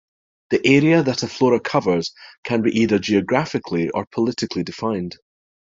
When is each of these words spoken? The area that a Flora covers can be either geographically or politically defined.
The 0.49 0.65
area 0.65 1.03
that 1.03 1.21
a 1.21 1.27
Flora 1.27 1.59
covers 1.59 2.11
can 2.43 2.63
be 2.63 2.71
either 2.71 2.97
geographically 2.97 3.91
or 3.91 4.07
politically 4.07 4.63
defined. 4.63 5.17